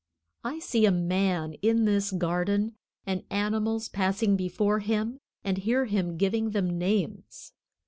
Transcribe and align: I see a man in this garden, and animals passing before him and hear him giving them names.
I 0.43 0.57
see 0.57 0.87
a 0.87 0.91
man 0.91 1.53
in 1.61 1.85
this 1.85 2.09
garden, 2.09 2.73
and 3.05 3.23
animals 3.29 3.87
passing 3.87 4.35
before 4.35 4.79
him 4.79 5.19
and 5.43 5.59
hear 5.59 5.85
him 5.85 6.17
giving 6.17 6.49
them 6.49 6.79
names. 6.79 7.53